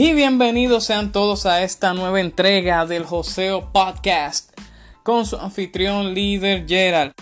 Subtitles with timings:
[0.00, 4.56] Y bienvenidos sean todos a esta nueva entrega del Joseo Podcast
[5.02, 7.12] con su anfitrión líder Gerald.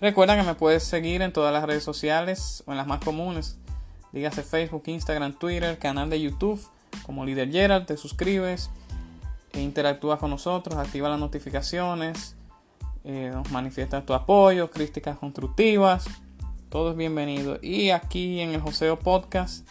[0.00, 3.58] Recuerda que me puedes seguir en todas las redes sociales o en las más comunes.
[4.12, 6.64] Dígase Facebook, Instagram, Twitter, canal de YouTube
[7.02, 7.86] como líder Gerald.
[7.86, 8.70] Te suscribes
[9.52, 12.36] e interactúas con nosotros, activa las notificaciones,
[13.02, 16.04] eh, nos tu apoyo, críticas constructivas.
[16.68, 17.58] Todo es bienvenido.
[17.60, 19.68] Y aquí en el Joseo Podcast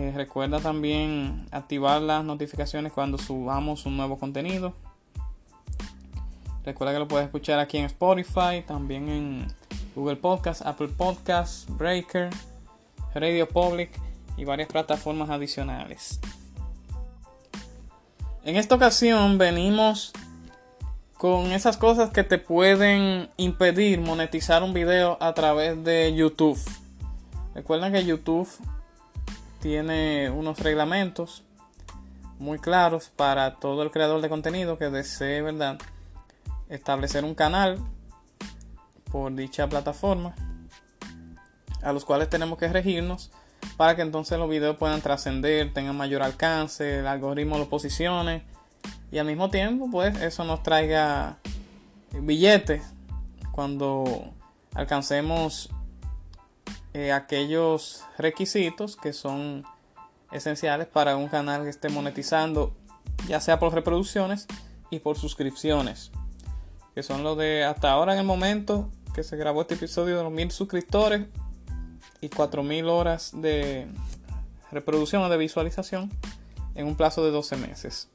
[0.00, 4.72] eh, recuerda también activar las notificaciones cuando subamos un nuevo contenido.
[6.64, 9.46] Recuerda que lo puedes escuchar aquí en Spotify, también en
[9.94, 12.30] Google Podcast, Apple Podcast, Breaker,
[13.14, 13.90] Radio Public
[14.38, 16.18] y varias plataformas adicionales.
[18.42, 20.12] En esta ocasión venimos
[21.18, 26.58] con esas cosas que te pueden impedir monetizar un video a través de YouTube.
[27.54, 28.48] Recuerda que YouTube
[29.60, 31.44] tiene unos reglamentos
[32.38, 35.78] muy claros para todo el creador de contenido que desee, ¿verdad?
[36.68, 37.78] Establecer un canal
[39.12, 40.34] por dicha plataforma
[41.82, 43.30] a los cuales tenemos que regirnos
[43.76, 48.42] para que entonces los videos puedan trascender, tengan mayor alcance, el algoritmo lo posicione
[49.12, 51.38] y al mismo tiempo pues eso nos traiga
[52.12, 52.82] billetes
[53.52, 54.32] cuando
[54.74, 55.70] alcancemos
[56.92, 59.64] eh, aquellos requisitos que son
[60.32, 62.74] esenciales para un canal que esté monetizando,
[63.28, 64.46] ya sea por reproducciones
[64.90, 66.10] y por suscripciones,
[66.94, 70.22] que son los de hasta ahora en el momento que se grabó este episodio de
[70.22, 71.26] los mil suscriptores
[72.20, 73.86] y 4000 horas de
[74.70, 76.10] reproducción o de visualización
[76.74, 78.08] en un plazo de 12 meses.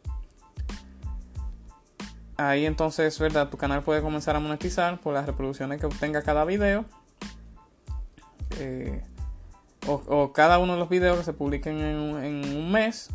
[2.37, 3.49] Ahí entonces, ¿verdad?
[3.49, 6.85] Tu canal puede comenzar a monetizar por las reproducciones que obtenga cada video
[8.59, 9.01] eh,
[9.87, 13.09] o, cada uno de los videos que se publiquen en, un mes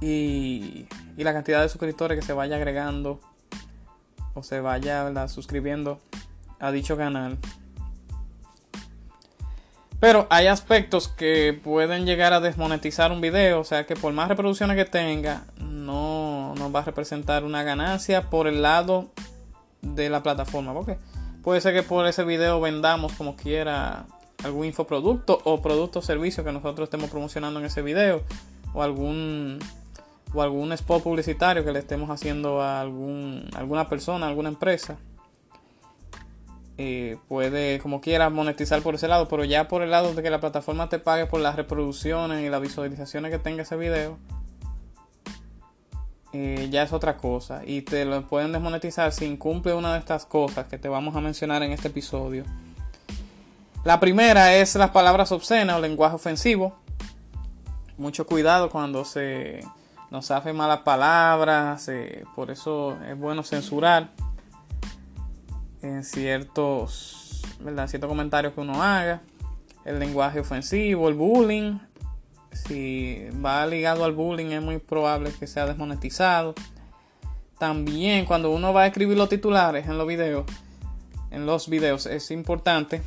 [0.00, 0.86] y,
[1.16, 3.20] la cantidad de suscriptores que se vaya agregando
[4.34, 6.00] o se vaya suscribiendo
[6.58, 7.38] a dicho canal.
[10.00, 14.28] Pero hay aspectos que pueden llegar a desmonetizar un video, o sea que por más
[14.28, 19.12] reproducciones que tenga, no, no va a representar una ganancia por el lado
[19.80, 20.74] de la plataforma.
[20.74, 20.98] Porque
[21.44, 24.06] puede ser que por ese video vendamos como quiera
[24.44, 28.22] algún infoproducto o producto o servicio que nosotros estemos promocionando en ese video
[28.74, 29.58] o algún
[30.34, 34.96] o algún spot publicitario que le estemos haciendo a algún, alguna persona, alguna empresa.
[36.78, 40.30] Eh, puede, como quiera, monetizar por ese lado, pero ya por el lado de que
[40.30, 44.18] la plataforma te pague por las reproducciones y las visualizaciones que tenga ese video,
[46.32, 47.62] eh, ya es otra cosa.
[47.66, 51.20] Y te lo pueden desmonetizar si incumple una de estas cosas que te vamos a
[51.20, 52.44] mencionar en este episodio.
[53.84, 56.76] La primera es las palabras obscenas o lenguaje ofensivo.
[57.98, 59.60] Mucho cuidado cuando se
[60.08, 61.90] nos hace malas palabras,
[62.36, 64.10] por eso es bueno censurar
[65.82, 67.42] en ciertos,
[67.88, 69.20] ciertos comentarios que uno haga.
[69.84, 71.78] El lenguaje ofensivo, el bullying.
[72.52, 76.54] Si va ligado al bullying es muy probable que sea desmonetizado.
[77.58, 80.44] También cuando uno va a escribir los titulares en los videos,
[81.32, 83.02] en los videos es importante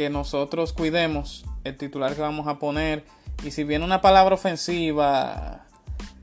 [0.00, 3.04] que nosotros cuidemos el titular que vamos a poner.
[3.44, 5.66] Y si viene una palabra ofensiva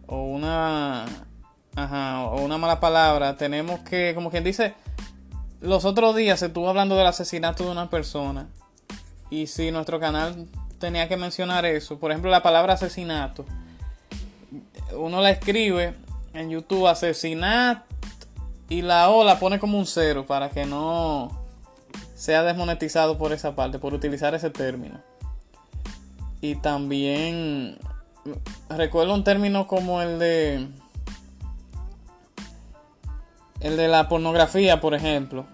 [0.08, 1.06] o una,
[1.76, 4.74] o una mala palabra, tenemos que, como quien dice,
[5.62, 8.48] los otros días se estuvo hablando del asesinato de una persona.
[9.30, 10.48] Y si nuestro canal
[10.80, 13.46] tenía que mencionar eso, por ejemplo, la palabra asesinato,
[14.92, 15.94] uno la escribe
[16.34, 17.86] en YouTube asesinat
[18.70, 21.37] y la O la pone como un cero para que no
[22.18, 25.00] sea desmonetizado por esa parte, por utilizar ese término.
[26.42, 27.78] Y también
[28.70, 30.68] recuerdo un término como el de
[33.60, 35.46] el de la pornografía, por ejemplo.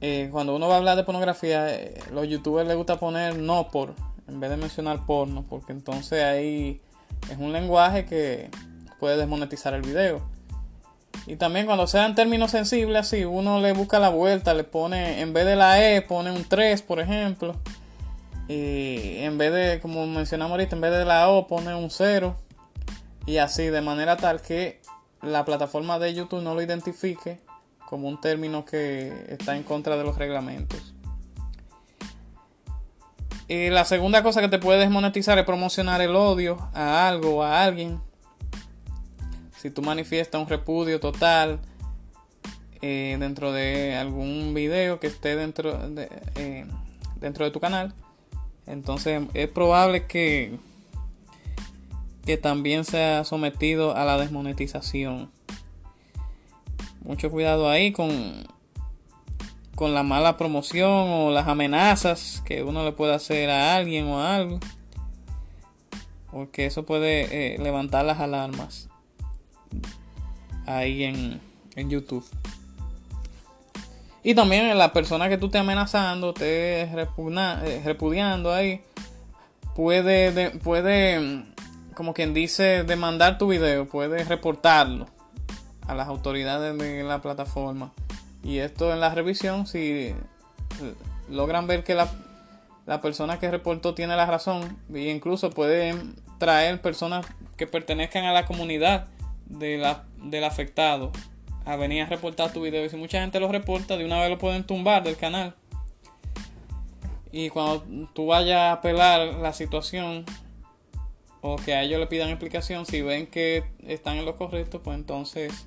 [0.00, 3.68] Eh, cuando uno va a hablar de pornografía, eh, los youtubers les gusta poner no
[3.68, 3.94] por,
[4.28, 6.80] en vez de mencionar porno, porque entonces ahí
[7.30, 8.50] es un lenguaje que
[8.98, 10.22] puede desmonetizar el video.
[11.28, 15.34] Y también cuando sean términos sensibles así, uno le busca la vuelta, le pone, en
[15.34, 17.54] vez de la E, pone un 3, por ejemplo.
[18.48, 22.34] Y en vez de, como mencionamos ahorita, en vez de la O, pone un 0.
[23.26, 24.80] Y así, de manera tal que
[25.20, 27.40] la plataforma de YouTube no lo identifique
[27.86, 30.94] como un término que está en contra de los reglamentos.
[33.48, 37.42] Y la segunda cosa que te puede desmonetizar es promocionar el odio a algo o
[37.42, 38.00] a alguien
[39.58, 41.58] si tú manifiestas un repudio total
[42.80, 46.64] eh, dentro de algún video que esté dentro de, eh,
[47.20, 47.92] dentro de tu canal,
[48.66, 50.56] entonces es probable que,
[52.24, 55.30] que también sea sometido a la desmonetización.
[57.00, 58.46] Mucho cuidado ahí con,
[59.74, 64.20] con la mala promoción o las amenazas que uno le puede hacer a alguien o
[64.20, 64.60] a algo.
[66.30, 68.87] Porque eso puede eh, levantar las alarmas
[70.66, 71.40] ahí en,
[71.88, 72.24] YouTube.
[74.24, 78.82] Y también la persona que tú estés amenazando, te eh, repudiando ahí,
[79.76, 81.44] puede, puede,
[81.94, 85.06] como quien dice, demandar tu video, puede reportarlo
[85.86, 87.92] a las autoridades de la plataforma.
[88.42, 90.14] Y esto en la revisión, si eh,
[91.30, 92.10] logran ver que la,
[92.86, 97.24] la persona que reportó tiene la razón, e incluso pueden traer personas
[97.56, 99.06] que pertenezcan a la comunidad
[99.48, 101.12] de la, del afectado
[101.64, 102.84] a venir a reportar tu video.
[102.84, 105.54] Y si mucha gente lo reporta, de una vez lo pueden tumbar del canal.
[107.30, 107.84] Y cuando
[108.14, 110.24] tú vayas a apelar la situación
[111.40, 114.96] o que a ellos le pidan explicación, si ven que están en lo correcto, pues
[114.96, 115.66] entonces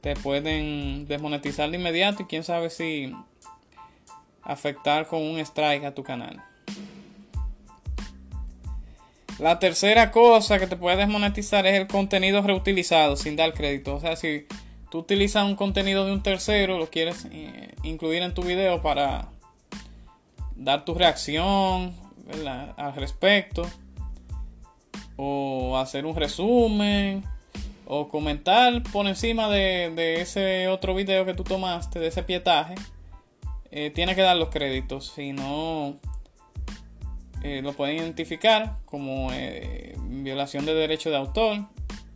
[0.00, 3.14] te pueden desmonetizar de inmediato y quién sabe si
[4.42, 6.42] afectar con un strike a tu canal.
[9.38, 13.96] La tercera cosa que te puede desmonetizar es el contenido reutilizado sin dar crédito.
[13.96, 14.46] O sea, si
[14.90, 19.28] tú utilizas un contenido de un tercero, lo quieres eh, incluir en tu video para
[20.54, 21.92] dar tu reacción
[22.76, 23.68] al respecto,
[25.16, 27.24] o hacer un resumen,
[27.86, 32.76] o comentar por encima de, ese otro video que tú tomaste, de ese pietaje,
[33.72, 35.12] eh, tiene que dar los créditos.
[35.14, 35.98] Si no
[37.44, 41.66] eh, lo pueden identificar como eh, violación de derecho de autor.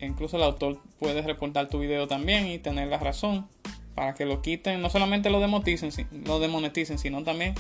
[0.01, 3.47] incluso el autor puede reportar tu video también y tener la razón
[3.95, 4.81] para que lo quiten.
[4.81, 5.91] No solamente lo demoneticen,
[6.25, 7.55] lo demoneticen, sino también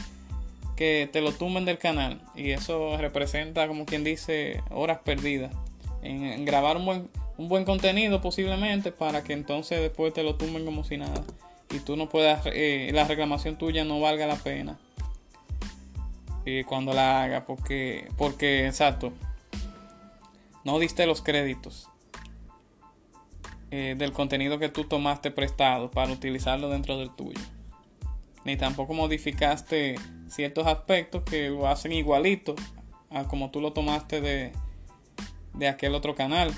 [0.76, 2.22] que te lo tumben del canal.
[2.34, 5.54] Y eso representa, como quien dice, horas perdidas
[6.00, 10.64] en, grabar un buen, un buen contenido posiblemente para que entonces después te lo tumben
[10.64, 11.22] como si nada.
[11.70, 14.78] Y tú no puedas, eh, la reclamación tuya no valga la pena
[16.68, 19.12] cuando la haga, porque, porque, exacto,
[20.64, 21.88] no diste los créditos
[23.70, 27.40] eh, del contenido que tú tomaste prestado para utilizarlo dentro del tuyo.
[28.44, 29.96] Ni tampoco modificaste
[30.28, 32.54] ciertos aspectos que lo hacen igualito
[33.10, 34.52] a como tú lo tomaste de,
[35.54, 36.52] de aquel otro canal.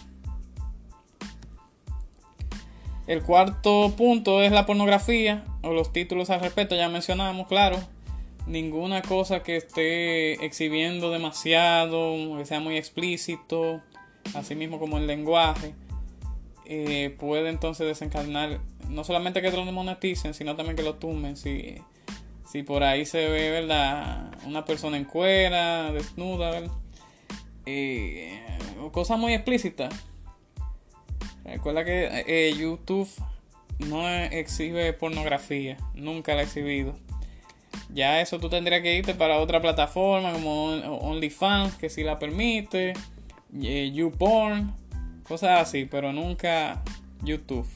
[3.06, 7.76] El cuarto punto es la pornografía o los títulos al respecto, ya mencionamos, claro,
[8.50, 13.80] ninguna cosa que esté exhibiendo demasiado, que sea muy explícito,
[14.35, 15.75] así mismo como el lenguaje,
[16.66, 21.37] eh, puede entonces desencadenar no solamente que te lo demoneticen, sino también que lo tumben.
[21.37, 21.76] Si,
[22.50, 24.33] si por ahí se ve, ¿verdad?
[24.47, 26.62] Una persona en cuera, desnuda.
[27.66, 28.40] Eh,
[28.92, 29.95] cosas muy explícitas.
[31.45, 33.09] Recuerda que eh, YouTube
[33.78, 36.95] no exhibe pornografía, nunca la ha exhibido.
[37.92, 42.94] Ya eso tú tendrías que irte para otra plataforma como OnlyFans, que si la permite,
[43.52, 44.73] YouPorn,
[45.25, 46.82] cosas así, pero nunca
[47.23, 47.66] YouTube.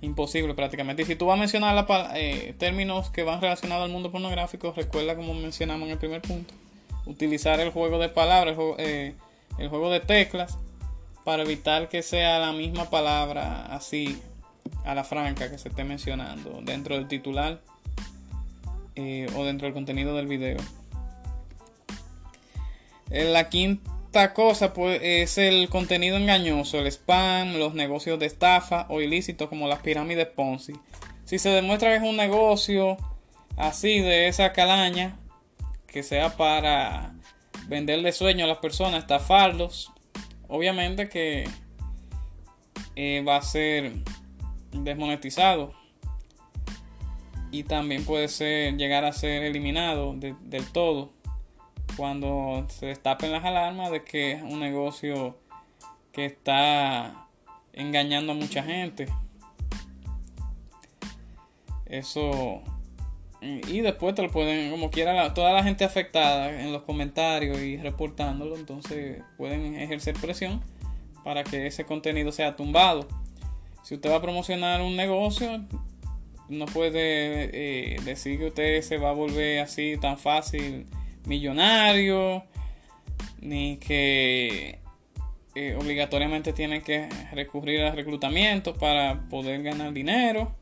[0.00, 1.02] Imposible prácticamente.
[1.02, 5.16] Y si tú vas a mencionar eh, términos que van relacionados al mundo pornográfico, recuerda
[5.16, 6.54] como mencionamos en el primer punto,
[7.06, 9.14] utilizar el juego de palabras, el juego eh,
[9.92, 10.58] de teclas,
[11.24, 14.20] para evitar que sea la misma palabra así
[14.84, 17.60] a la franca que se esté mencionando dentro del titular
[18.96, 20.58] eh, o dentro del contenido del video.
[23.10, 29.00] La quinta, cosa pues, es el contenido engañoso, el spam, los negocios de estafa o
[29.00, 30.74] ilícitos como las pirámides Ponzi.
[31.24, 32.96] Si se demuestra que es un negocio
[33.56, 35.16] así de esa calaña,
[35.86, 37.14] que sea para
[37.66, 39.92] venderle sueño a las personas, estafarlos,
[40.48, 41.48] obviamente que
[42.96, 43.92] eh, va a ser
[44.72, 45.72] desmonetizado
[47.54, 51.12] y también puede ser llegar a ser eliminado del todo
[51.96, 55.38] cuando se destapen las alarmas de que es un negocio
[56.10, 57.28] que está
[57.72, 59.06] engañando a mucha gente.
[61.86, 62.60] Eso.
[63.40, 67.76] Y después te lo pueden, como quiera, toda la gente afectada en los comentarios y
[67.76, 70.60] reportándolo, entonces pueden ejercer presión
[71.22, 73.06] para que ese contenido sea tumbado.
[73.84, 75.62] Si usted va a promocionar un negocio,
[76.48, 80.86] no puede eh, decir que usted se va a volver así tan fácil
[81.26, 82.44] millonario,
[83.40, 84.80] ni que
[85.54, 90.54] eh, obligatoriamente tiene que recurrir al reclutamiento para poder ganar dinero.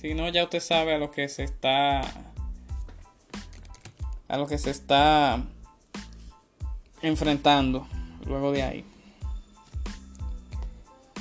[0.00, 2.02] Si no, ya usted sabe a lo que se está
[4.28, 5.42] a lo que se está
[7.02, 7.86] enfrentando
[8.26, 8.84] luego de ahí.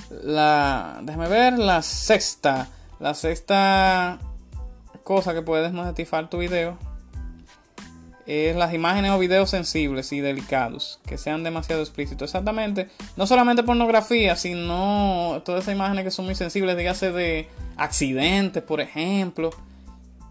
[0.10, 2.70] La, déjame ver, la sexta,
[3.04, 4.18] la sexta
[5.04, 6.78] cosa que puedes monetizar tu video
[8.26, 12.30] es las imágenes o videos sensibles y delicados, que sean demasiado explícitos.
[12.30, 18.64] Exactamente, no solamente pornografía, sino todas esas imágenes que son muy sensibles, dígase de accidentes,
[18.64, 19.50] por ejemplo,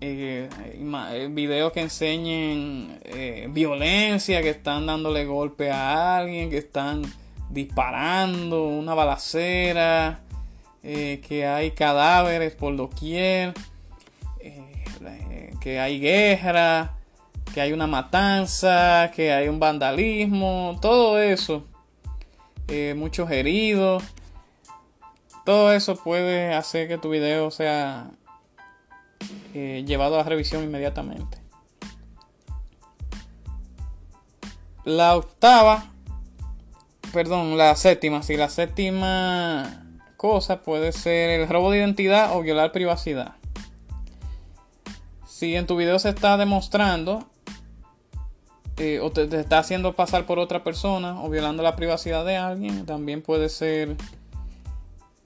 [0.00, 7.02] eh, eh, videos que enseñen eh, violencia, que están dándole golpe a alguien, que están
[7.50, 10.21] disparando, una balacera,
[10.82, 13.54] que hay cadáveres por doquier,
[15.60, 16.96] que hay guerra
[17.52, 21.64] que hay una matanza, que hay un vandalismo, todo eso,
[22.68, 24.02] eh, muchos heridos,
[25.44, 28.10] todo eso puede hacer que tu video sea
[29.54, 31.38] eh, llevado a revisión inmediatamente.
[34.84, 35.92] La octava,
[37.12, 39.84] perdón, la séptima, si la séptima
[40.22, 43.34] cosa puede ser el robo de identidad o violar privacidad.
[45.26, 47.26] Si en tu video se está demostrando
[48.76, 52.86] eh, o te, está haciendo pasar por otra persona o violando la privacidad de alguien,
[52.86, 53.96] también puede ser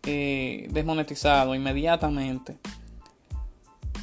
[0.04, 2.56] eh, desmonetizado inmediatamente.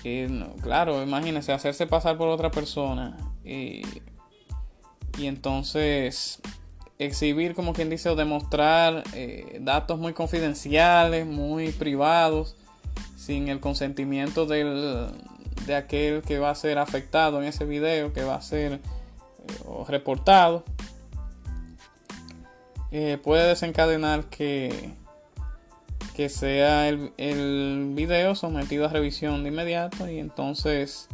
[0.03, 3.81] Eh, claro, imagínese hacerse pasar por otra persona y
[5.17, 6.39] entonces
[7.05, 9.03] exhibir, como quien dice, o demostrar
[9.60, 12.55] datos muy confidenciales, muy privados,
[13.15, 15.07] sin el consentimiento del,
[15.65, 18.79] de aquel que va a ser afectado en ese video, que va a ser
[19.65, 20.63] o reportado,
[22.91, 24.91] eh, puede desencadenar que,
[26.15, 31.07] que sea el, el video sometido a revisión de inmediato y entonces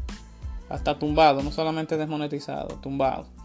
[0.68, 3.39] hasta tumbado, no solamente desmonetizado, tumbado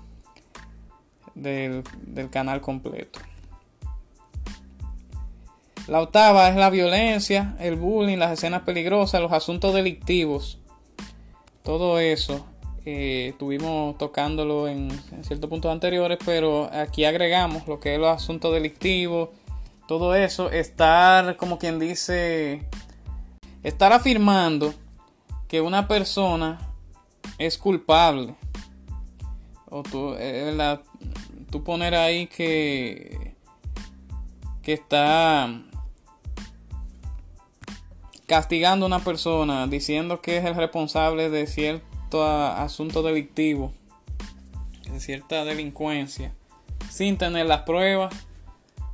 [1.34, 3.20] del, del canal completo.
[5.86, 10.58] La octava es la violencia, el bullying, las escenas peligrosas, los asuntos delictivos.
[11.62, 12.46] Todo eso
[12.86, 14.90] eh, estuvimos tocándolo en,
[15.22, 19.30] ciertos puntos anteriores, pero aquí agregamos lo que es los asuntos delictivos,
[19.88, 22.66] todo eso, estar, como quien dice,
[23.62, 24.74] estar afirmando
[25.48, 26.58] que una persona
[27.38, 28.34] es culpable.
[29.70, 30.78] O tú, eh,
[31.54, 33.36] tú poner ahí que,
[34.60, 35.48] que está
[38.26, 43.72] castigando a una persona, diciendo que es el responsable de cierto asunto delictivo,
[44.90, 46.34] de cierta delincuencia,
[46.90, 48.12] sin tener las pruebas,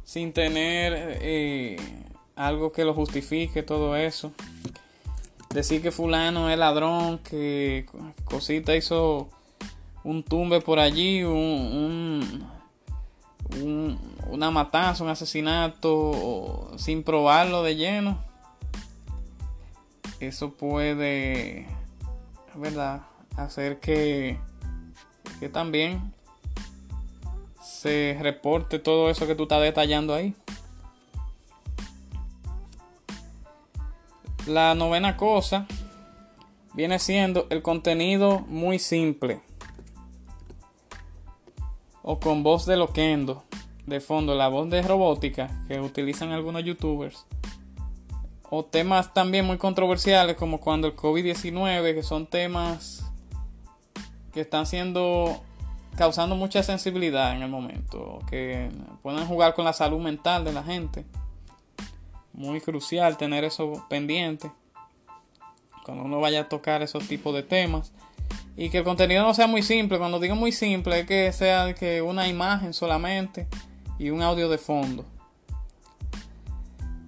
[0.04, 1.78] sin tener eh,
[2.36, 4.32] algo que lo justifique, todo eso.
[5.48, 7.86] Decir que fulano es ladrón, que
[8.26, 9.30] cosita hizo
[10.04, 12.49] un tumbe por allí, un,
[14.28, 18.18] una matanza, un asesinato, sin probarlo de lleno.
[20.20, 21.66] Eso puede,
[22.54, 23.02] ¿verdad?
[23.36, 24.38] hacer que,
[25.38, 26.12] que también
[27.62, 30.34] se reporte todo eso que tú estás detallando ahí.
[34.46, 35.66] La novena cosa
[36.74, 39.40] viene siendo el contenido muy simple
[42.02, 43.44] o con voz de loquendo
[43.86, 47.26] de fondo, la voz de robótica que utilizan algunos youtubers
[48.50, 53.04] o temas también muy controversiales como cuando el COVID-19 que son temas
[54.32, 55.40] que están siendo
[55.96, 58.70] causando mucha sensibilidad en el momento, que
[59.02, 61.04] pueden jugar con la salud mental de la gente.
[62.32, 64.50] Muy crucial tener eso pendiente
[65.84, 67.92] cuando uno vaya a tocar esos tipos de temas.
[68.56, 69.98] Y que el contenido no sea muy simple.
[69.98, 73.46] Cuando digo muy simple, es que sea que una imagen solamente
[73.98, 75.04] y un audio de fondo.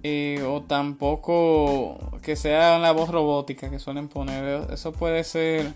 [0.03, 4.71] Eh, o tampoco que sea la voz robótica que suelen poner.
[4.71, 5.73] Eso puede ser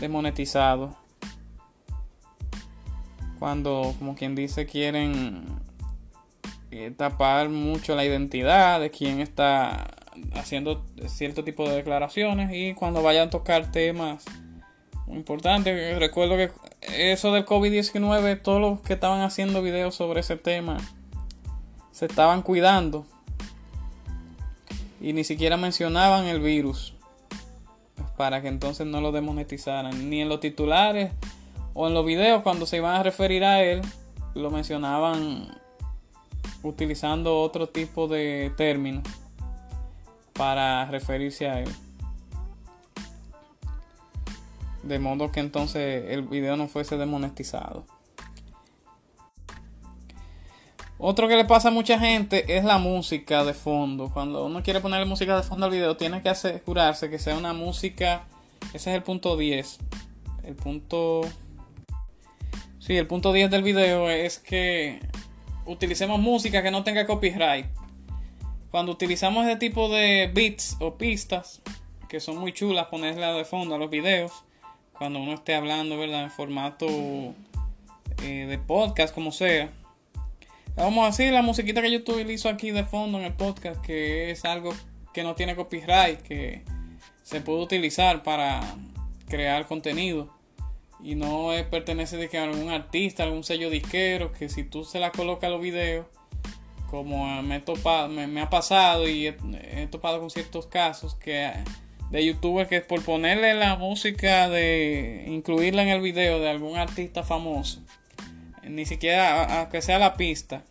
[0.00, 0.96] demonetizado
[3.38, 5.44] cuando, como quien dice, quieren
[6.70, 9.95] eh, tapar mucho la identidad de quien está
[10.34, 14.24] haciendo cierto tipo de declaraciones y cuando vayan a tocar temas
[15.06, 15.98] muy importantes.
[15.98, 20.78] Recuerdo que eso del COVID-19, todos los que estaban haciendo videos sobre ese tema
[21.92, 23.06] se estaban cuidando
[25.00, 26.94] y ni siquiera mencionaban el virus
[28.16, 31.12] para que entonces no lo demonetizaran, ni en los titulares
[31.74, 33.82] o en los videos cuando se iban a referir a él,
[34.34, 35.48] lo mencionaban
[36.62, 39.02] utilizando otro tipo de término
[40.36, 41.68] para referirse a él.
[44.82, 47.84] De modo que entonces el video no fuese demonetizado.
[50.98, 54.10] Otro que le pasa a mucha gente es la música de fondo.
[54.12, 57.52] Cuando uno quiere ponerle música de fondo al video, tiene que asegurarse que sea una
[57.52, 58.24] música.
[58.72, 59.78] Ese es el punto 10.
[60.44, 61.22] El punto
[62.86, 65.00] Sí, el punto 10 del video es que
[65.64, 67.66] utilicemos música que no tenga copyright.
[68.76, 71.62] Cuando utilizamos este tipo de beats o pistas,
[72.10, 74.44] que son muy chulas ponerla de fondo a los videos,
[74.92, 76.24] cuando uno esté hablando, ¿verdad?
[76.24, 76.86] En formato
[78.22, 79.72] eh, de podcast, como sea.
[80.74, 84.30] Vamos a decir la musiquita que yo utilizo aquí de fondo en el podcast, que
[84.30, 84.74] es algo
[85.14, 86.62] que no tiene copyright, que
[87.22, 88.60] se puede utilizar para
[89.26, 90.28] crear contenido
[91.02, 95.00] y no pertenece de que a algún artista, algún sello disquero, que si tú se
[95.00, 96.04] la colocas a los videos,
[96.90, 101.52] como me, ha pasado y he, topado con ciertos casos que
[102.10, 107.22] de youtubers que por ponerle la música de incluirla en el video de algún artista
[107.22, 107.80] famoso,
[108.62, 110.64] ni siquiera aunque sea la pista,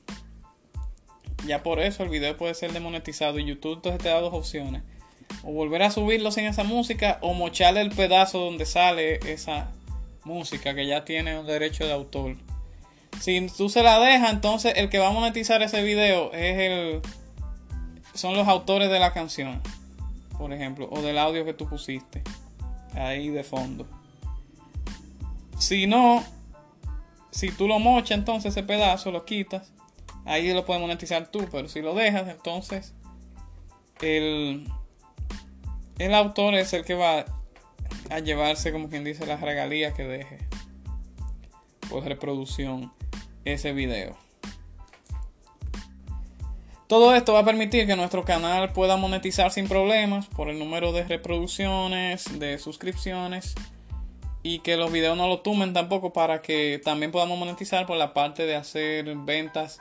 [1.46, 4.84] ya por eso el video puede ser demonetizado y YouTube entonces te da dos opciones.
[5.44, 9.72] O volver a subirlo sin esa música o mocharle el pedazo donde sale esa
[10.24, 12.36] música que ya tiene un derecho de autor.
[13.20, 17.02] Si tú se la dejas, entonces el que va a monetizar ese video es el
[18.16, 19.62] son los autores de la canción,
[20.38, 22.24] por ejemplo, o del audio que tú pusiste
[22.94, 23.86] ahí de fondo.
[25.60, 26.24] Si no,
[27.30, 29.74] si tú lo mochas, entonces ese pedazo lo quitas,
[30.24, 32.94] ahí lo puedes monetizar tú, pero si lo dejas, entonces
[34.02, 34.72] el,
[36.00, 37.26] el autor es el que va
[38.10, 40.38] a llevarse, como quien dice, las regalías que deje
[41.90, 42.94] por reproducción
[43.46, 44.18] ese video.
[46.88, 50.92] Todo esto va a permitir que nuestro canal pueda monetizar sin problemas por el número
[50.92, 53.56] de reproducciones, de suscripciones
[54.44, 58.14] y que los videos no lo tumben tampoco para que también podamos monetizar por la
[58.14, 59.80] parte de hacer ventas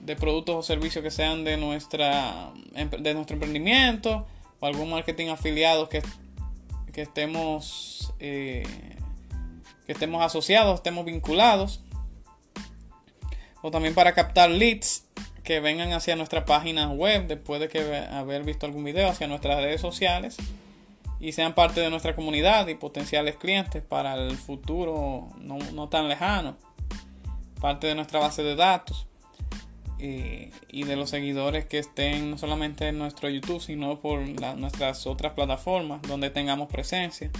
[0.00, 4.26] de productos o servicios que sean de nuestra de nuestro emprendimiento
[4.60, 6.02] o algún marketing afiliado que
[6.98, 8.66] que estemos, eh,
[9.86, 11.80] que estemos asociados, estemos vinculados.
[13.68, 15.04] O también para captar leads
[15.44, 19.58] que vengan hacia nuestra página web después de que haber visto algún video, hacia nuestras
[19.58, 20.38] redes sociales
[21.20, 26.08] y sean parte de nuestra comunidad y potenciales clientes para el futuro no, no tan
[26.08, 26.56] lejano.
[27.60, 29.06] Parte de nuestra base de datos
[29.98, 34.20] y de los seguidores que estén no solamente en nuestro YouTube, sino por
[34.56, 37.30] nuestras otras plataformas donde tengamos presencia.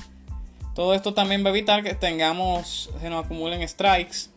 [0.74, 4.28] Todo esto también va a evitar que tengamos, se nos acumulen strikes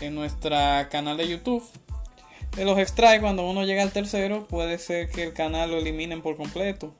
[0.00, 0.56] en nuestro
[0.90, 1.64] canal de YouTube.
[2.56, 6.22] De los strikes, cuando uno llega al tercero, puede ser que el canal lo eliminen
[6.22, 6.94] por completo.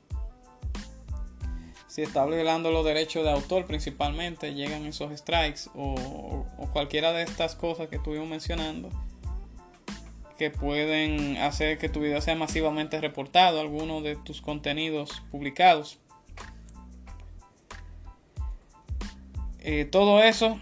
[1.87, 7.55] Si está violando los derechos de autor principalmente, llegan esos strikes o, cualquiera de estas
[7.55, 8.91] cosas que estuvimos mencionando
[10.37, 16.01] que pueden hacer que tu video sea masivamente reportado, algunos de tus contenidos publicados.
[19.61, 20.59] Eh, todo eso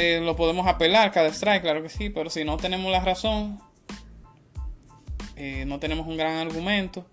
[0.00, 3.60] eh, lo podemos apelar cada strike, claro que sí, pero si no tenemos la razón,
[5.36, 7.04] eh, no tenemos un gran argumento,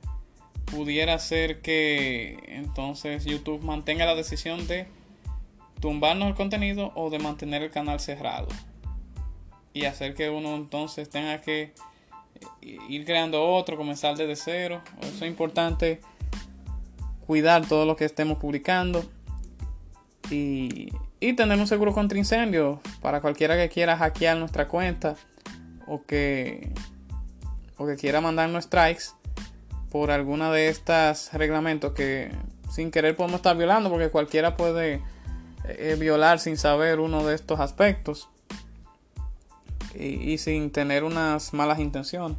[0.72, 4.88] pudiera ser que entonces YouTube mantenga la decisión de
[5.82, 8.48] tumbarnos el contenido o de mantener el canal cerrado
[9.74, 11.74] y hacer que uno entonces tenga que
[12.62, 14.82] ir creando otro, comenzar desde cero.
[15.02, 16.00] Eso es importante
[17.26, 19.04] cuidar todo lo que estemos publicando
[20.32, 25.16] y, Y tener un seguro contra incendio para cualquiera que quiera hackear nuestra cuenta
[25.88, 26.72] o que,
[27.78, 29.06] o que quiera mandarnos strikes
[29.92, 32.32] por alguna de estas reglamentos que
[32.70, 35.02] sin querer podemos estar violando porque cualquiera puede
[35.66, 38.30] eh, violar sin saber uno de estos aspectos
[39.96, 42.38] y, y sin tener unas malas intenciones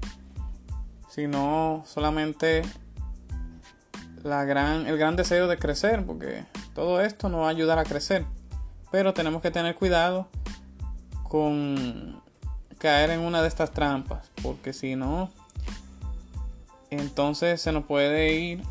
[1.19, 2.63] sino solamente
[4.23, 6.45] la gran, el gran deseo de crecer, porque
[6.77, 8.25] todo esto nos va a ayudar a crecer.
[8.91, 10.29] Pero tenemos que tener cuidado
[11.25, 12.21] con
[12.79, 15.31] caer en una de estas trampas, porque si no,
[16.91, 18.63] entonces se nos puede ir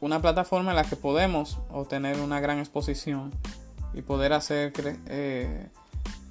[0.00, 3.30] una plataforma en la que podemos obtener una gran exposición
[3.94, 4.72] y poder hacer,
[5.06, 5.68] eh,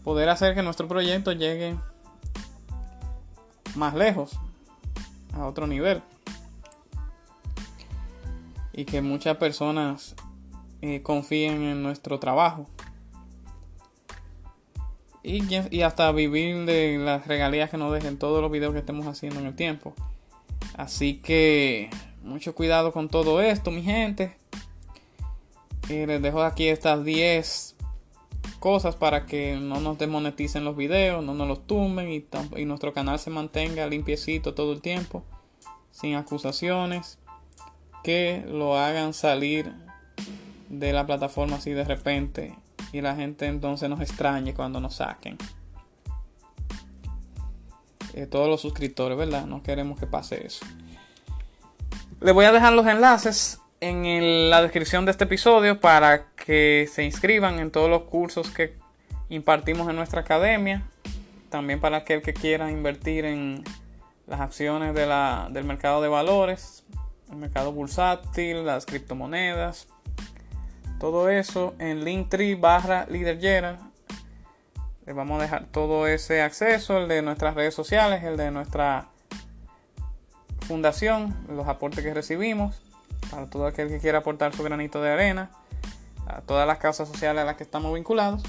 [0.04, 1.78] poder hacer que nuestro proyecto llegue
[3.76, 4.38] más lejos,
[5.34, 6.02] a otro nivel.
[8.74, 10.16] Y que muchas personas
[11.04, 12.67] confíen en nuestro trabajo.
[15.24, 19.39] Y, hasta vivir de las regalías que nos dejen todos los videos que estemos haciendo
[19.39, 19.94] en el tiempo.
[20.76, 21.89] Así que
[22.24, 24.36] mucho cuidado con todo esto, mi gente.
[25.89, 27.76] Les dejo aquí estas 10
[28.60, 33.20] cosas para que no nos desmoneticen los videos, no nos los tumben y nuestro canal
[33.20, 35.24] se mantenga limpiecito todo el tiempo,
[35.91, 37.20] sin acusaciones
[38.04, 39.74] que lo hagan salir
[40.71, 42.55] de la plataforma así de repente
[42.93, 45.38] y la gente entonces nos extrañe cuando nos saquen.
[48.13, 49.45] Eh, todos los suscriptores, ¿verdad?
[49.45, 50.65] No queremos que pase eso.
[52.21, 57.03] Les voy a dejar los enlaces en la descripción de este episodio para que se
[57.03, 58.75] inscriban en todos los cursos que
[59.29, 60.88] impartimos en nuestra academia.
[61.49, 63.63] También para aquel que quiera invertir en
[64.27, 66.86] las acciones del mercado de valores
[67.31, 69.88] el mercado bursátil, las criptomonedas,
[71.02, 73.40] todo eso en Linktree barra Leader
[75.04, 79.08] Les vamos a dejar todo ese acceso, el de nuestras redes sociales, el de nuestra
[80.60, 82.84] fundación, los aportes que recibimos,
[83.32, 85.50] para todo aquel que quiera aportar su granito de arena,
[86.28, 88.44] a todas las causas sociales a las que estamos vinculados.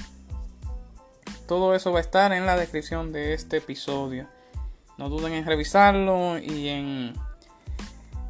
[1.47, 4.27] Todo eso va a estar en la descripción de este episodio.
[4.99, 7.15] No duden en revisarlo y en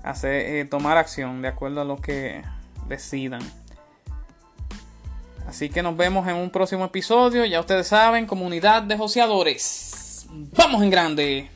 [0.02, 2.42] hacer, eh, tomar acción de acuerdo a lo que
[2.88, 3.42] decidan.
[5.54, 7.46] Así que nos vemos en un próximo episodio.
[7.46, 10.26] Ya ustedes saben, comunidad de joseadores.
[10.58, 11.48] Vamos en grande.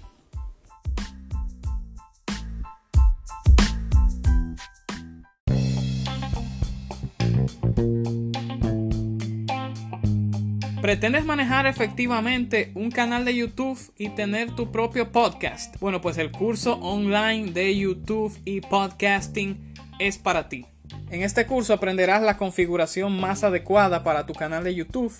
[10.80, 15.76] ¿Pretendes manejar efectivamente un canal de YouTube y tener tu propio podcast?
[15.80, 20.68] Bueno, pues el curso online de YouTube y podcasting es para ti.
[21.10, 25.13] En este curso aprenderás la configuración más adecuada para tu canal de YouTube,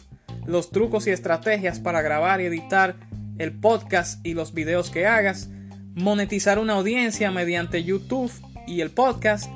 [0.46, 2.96] los trucos y estrategias para grabar y editar
[3.38, 5.50] el podcast y los videos que hagas,
[5.96, 8.32] monetizar una audiencia mediante YouTube
[8.68, 9.50] y el podcast,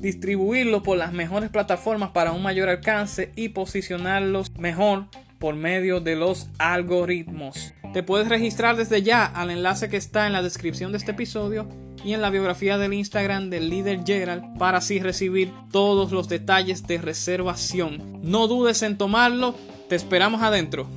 [0.00, 5.06] distribuirlo por las mejores plataformas para un mayor alcance y posicionarlos mejor
[5.38, 7.72] por medio de los algoritmos.
[7.92, 11.68] Te puedes registrar desde ya al enlace que está en la descripción de este episodio
[12.04, 16.86] y en la biografía del Instagram del líder Gerald para así recibir todos los detalles
[16.86, 18.20] de reservación.
[18.22, 19.54] No dudes en tomarlo,
[19.88, 20.88] te esperamos adentro.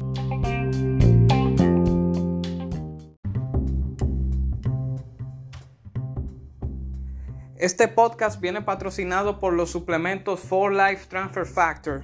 [7.57, 12.03] Este podcast viene patrocinado por los suplementos For Life Transfer Factor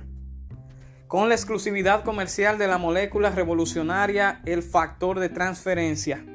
[1.07, 6.25] con la exclusividad comercial de la molécula revolucionaria, el factor de transferencia.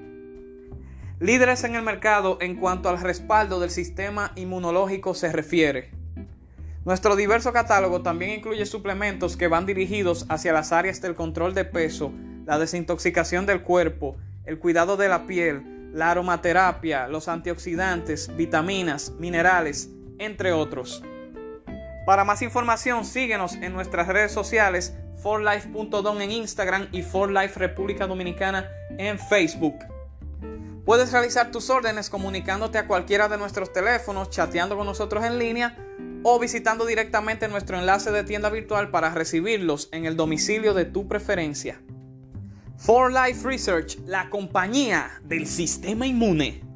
[1.20, 5.90] Líderes en el mercado en cuanto al respaldo del sistema inmunológico se refiere.
[6.86, 11.66] Nuestro diverso catálogo también incluye suplementos que van dirigidos hacia las áreas del control de
[11.66, 12.10] peso,
[12.46, 19.90] la desintoxicación del cuerpo, el cuidado de la piel, la aromaterapia, los antioxidantes, vitaminas, minerales,
[20.18, 21.02] entre otros.
[22.06, 28.70] Para más información, síguenos en nuestras redes sociales, forlife.don en Instagram y forlife República Dominicana
[28.96, 29.99] en Facebook.
[30.90, 35.76] Puedes realizar tus órdenes comunicándote a cualquiera de nuestros teléfonos, chateando con nosotros en línea
[36.24, 41.06] o visitando directamente nuestro enlace de tienda virtual para recibirlos en el domicilio de tu
[41.06, 41.80] preferencia.
[42.76, 46.69] For Life Research, la compañía del sistema inmune.